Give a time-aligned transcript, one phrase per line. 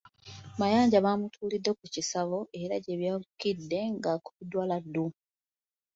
[0.59, 5.05] Mayanja baamutuulidde ku kisaabo era gye bakkidde ng'akubiddwa laddu.